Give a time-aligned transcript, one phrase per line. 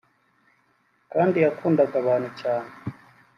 [1.13, 2.71] kandi yakundaga abantu cyane